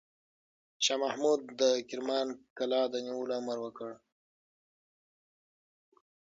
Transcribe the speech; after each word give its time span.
شاه 0.83 0.99
محمود 1.03 1.41
د 1.61 1.63
کرمان 1.89 2.27
قلعه 2.57 2.85
د 2.93 2.95
نیولو 3.05 3.33
امر 3.39 3.57
وکړ. 3.61 3.91